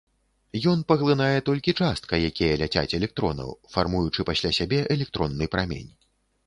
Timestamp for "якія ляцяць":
2.31-2.97